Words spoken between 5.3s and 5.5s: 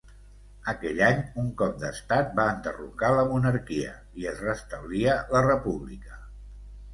la